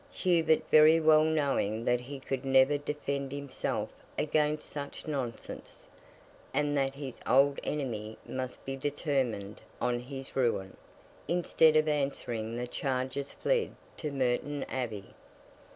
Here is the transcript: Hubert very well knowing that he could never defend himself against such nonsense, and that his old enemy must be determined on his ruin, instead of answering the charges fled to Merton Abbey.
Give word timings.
Hubert 0.13 0.63
very 0.71 0.99
well 0.99 1.23
knowing 1.23 1.85
that 1.85 1.99
he 1.99 2.19
could 2.19 2.43
never 2.43 2.75
defend 2.79 3.31
himself 3.31 3.89
against 4.17 4.67
such 4.67 5.05
nonsense, 5.05 5.87
and 6.55 6.75
that 6.75 6.95
his 6.95 7.19
old 7.27 7.59
enemy 7.63 8.17
must 8.25 8.65
be 8.65 8.75
determined 8.75 9.61
on 9.79 9.99
his 9.99 10.35
ruin, 10.35 10.75
instead 11.27 11.75
of 11.75 11.87
answering 11.87 12.55
the 12.57 12.65
charges 12.65 13.31
fled 13.31 13.75
to 13.97 14.11
Merton 14.11 14.63
Abbey. 14.63 15.13